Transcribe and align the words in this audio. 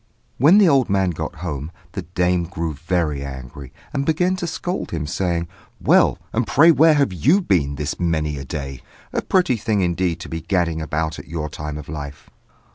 When 0.39 0.57
the 0.57 0.67
old 0.67 0.89
man 0.89 1.11
got 1.11 1.35
home, 1.45 1.71
the 1.91 2.01
dame 2.01 2.45
grew 2.45 2.73
very 2.73 3.23
angry, 3.23 3.71
and 3.93 4.03
began 4.03 4.35
to 4.37 4.47
scold 4.47 4.89
him, 4.89 5.05
saying, 5.05 5.47
"Well, 5.79 6.17
and 6.33 6.47
pray 6.47 6.71
where 6.71 6.95
have 6.95 7.13
you 7.13 7.39
been 7.39 7.75
this 7.75 7.99
many 7.99 8.39
a 8.39 8.43
day? 8.43 8.81
A 9.13 9.21
pretty 9.21 9.57
thing, 9.57 9.81
indeed, 9.81 10.19
to 10.21 10.27
be 10.27 10.41
gadding 10.41 10.81
about 10.81 11.19
at 11.19 11.27
your 11.27 11.49
time 11.49 11.77
of 11.77 11.87
life!" 11.87 12.31